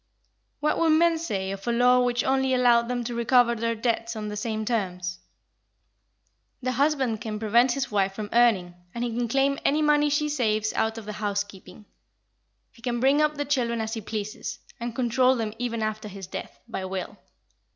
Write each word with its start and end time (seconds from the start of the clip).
What 0.61 0.79
would 0.79 0.89
men 0.93 1.19
say 1.19 1.51
of 1.51 1.67
a 1.67 1.71
law 1.71 1.99
which 2.03 2.23
only 2.23 2.55
allowed 2.55 2.87
them 2.87 3.03
to 3.03 3.13
recover 3.13 3.53
their 3.53 3.75
debts 3.75 4.15
on 4.15 4.29
the 4.29 4.35
same 4.35 4.65
terms? 4.65 5.19
The 6.59 6.71
husband 6.71 7.21
can 7.21 7.37
prevent 7.37 7.73
his 7.73 7.91
wife 7.91 8.15
from 8.15 8.31
earning, 8.33 8.73
and 8.95 9.03
he 9.03 9.15
can 9.15 9.27
claim 9.27 9.59
any 9.63 9.83
money 9.83 10.09
she 10.09 10.27
saves 10.27 10.73
out 10.73 10.97
of 10.97 11.05
the 11.05 11.13
housekeeping. 11.13 11.85
He 12.71 12.81
can 12.81 12.99
bring 12.99 13.21
up 13.21 13.35
the 13.35 13.45
children 13.45 13.79
as 13.79 13.93
he 13.93 14.01
pleases, 14.01 14.57
and 14.79 14.95
control 14.95 15.35
them 15.35 15.53
even 15.59 15.83
after 15.83 16.07
his 16.07 16.25
death, 16.25 16.59
by 16.67 16.83
will. 16.85 17.19